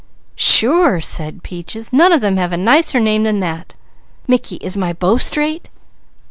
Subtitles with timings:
[0.35, 1.93] "Sure!" said Peaches.
[1.93, 3.75] "None of them have a nicer name than that!
[4.27, 5.69] Mickey, is my bow straight?"